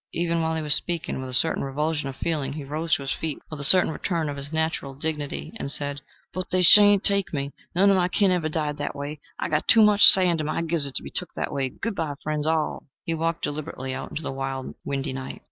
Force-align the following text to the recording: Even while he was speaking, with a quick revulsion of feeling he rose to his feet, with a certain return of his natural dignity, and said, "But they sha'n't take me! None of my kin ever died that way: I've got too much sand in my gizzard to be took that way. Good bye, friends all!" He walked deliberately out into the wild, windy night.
Even 0.13 0.41
while 0.41 0.55
he 0.55 0.63
was 0.63 0.73
speaking, 0.73 1.21
with 1.21 1.29
a 1.29 1.39
quick 1.39 1.63
revulsion 1.63 2.09
of 2.09 2.15
feeling 2.15 2.53
he 2.53 2.63
rose 2.63 2.95
to 2.95 3.03
his 3.03 3.11
feet, 3.13 3.37
with 3.51 3.59
a 3.59 3.63
certain 3.63 3.91
return 3.91 4.29
of 4.29 4.35
his 4.37 4.51
natural 4.51 4.95
dignity, 4.95 5.53
and 5.57 5.71
said, 5.71 6.01
"But 6.33 6.49
they 6.49 6.63
sha'n't 6.63 7.03
take 7.03 7.31
me! 7.31 7.51
None 7.75 7.91
of 7.91 7.97
my 7.97 8.07
kin 8.07 8.31
ever 8.31 8.49
died 8.49 8.77
that 8.77 8.95
way: 8.95 9.19
I've 9.37 9.51
got 9.51 9.67
too 9.67 9.83
much 9.83 10.01
sand 10.03 10.39
in 10.39 10.47
my 10.47 10.63
gizzard 10.63 10.95
to 10.95 11.03
be 11.03 11.11
took 11.11 11.35
that 11.35 11.53
way. 11.53 11.69
Good 11.69 11.93
bye, 11.93 12.15
friends 12.23 12.47
all!" 12.47 12.87
He 13.03 13.13
walked 13.13 13.43
deliberately 13.43 13.93
out 13.93 14.09
into 14.09 14.23
the 14.23 14.31
wild, 14.31 14.73
windy 14.83 15.13
night. 15.13 15.39